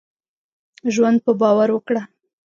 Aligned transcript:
ژوند 0.93 1.17
په 1.25 1.31
باور 1.41 1.69
وکړهٔ. 1.73 2.03